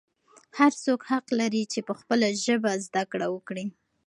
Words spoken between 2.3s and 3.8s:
ژبه زده کړه وکړي.